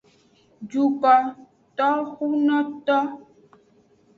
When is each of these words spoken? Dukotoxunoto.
Dukotoxunoto. 0.69 2.97